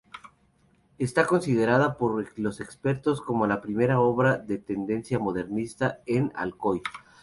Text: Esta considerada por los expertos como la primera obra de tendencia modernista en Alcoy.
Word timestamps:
Esta 0.97 1.27
considerada 1.27 1.95
por 1.95 2.25
los 2.39 2.59
expertos 2.59 3.21
como 3.21 3.45
la 3.45 3.61
primera 3.61 3.99
obra 3.99 4.39
de 4.39 4.57
tendencia 4.57 5.19
modernista 5.19 5.99
en 6.07 6.31
Alcoy. 6.33 6.81